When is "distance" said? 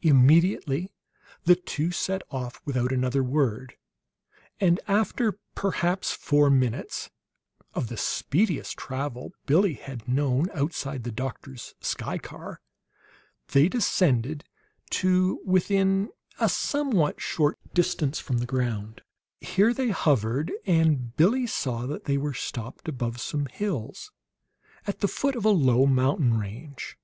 17.74-18.20